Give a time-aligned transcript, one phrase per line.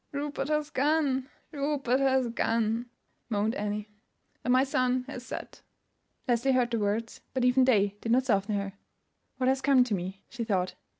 [0.11, 2.89] "Rupert has gone, Rupert has gone,"
[3.29, 3.87] moaned Annie,
[4.43, 5.61] "and my sun has set."
[6.27, 8.73] Leslie heard the words, but even they did not soften her.
[9.37, 10.73] "What has come to me?" she thought.